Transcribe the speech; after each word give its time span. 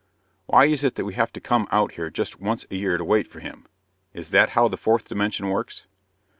"Why 0.47 0.65
is 0.65 0.83
it 0.83 0.95
that 0.95 1.05
we 1.05 1.13
have 1.13 1.31
to 1.33 1.39
come 1.39 1.67
out 1.69 1.91
here 1.91 2.09
just 2.09 2.39
once 2.41 2.65
a 2.71 2.75
year 2.75 2.97
to 2.97 3.05
wait 3.05 3.27
for 3.27 3.39
him? 3.39 3.67
Is 4.15 4.29
that 4.31 4.49
how 4.57 4.67
the 4.67 4.75
fourth 4.75 5.07
dimension 5.07 5.49
works?" 5.49 5.85